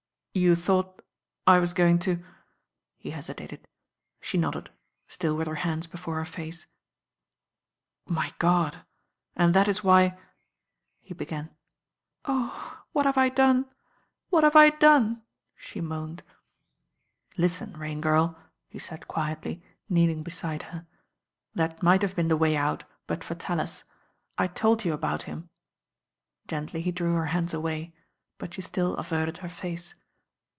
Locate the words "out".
22.55-22.85